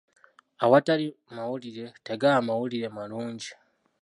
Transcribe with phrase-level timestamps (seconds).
[0.63, 3.51] Awatali mawulire tegaba mawulire malungi.